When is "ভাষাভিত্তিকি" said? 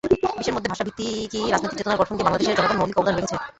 0.71-1.39